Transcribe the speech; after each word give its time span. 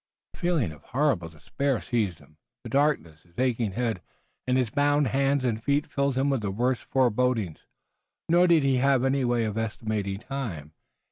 A 0.33 0.37
feeling 0.39 0.71
of 0.71 0.81
horrible 0.81 1.29
despair 1.29 1.79
seized 1.79 2.17
him. 2.17 2.37
The 2.63 2.71
darkness, 2.71 3.21
his 3.21 3.37
aching 3.37 3.73
head, 3.73 4.01
and 4.47 4.57
his 4.57 4.71
bound 4.71 5.09
hands 5.09 5.43
and 5.45 5.63
feet 5.63 5.85
filled 5.85 6.15
him 6.15 6.31
with 6.31 6.41
the 6.41 6.49
worst 6.49 6.85
forebodings. 6.85 7.67
Nor 8.27 8.47
did 8.47 8.63
he 8.63 8.77
have 8.77 9.03
any 9.03 9.23
way 9.23 9.43
of 9.43 9.59
estimating 9.59 10.17
time. 10.17 10.73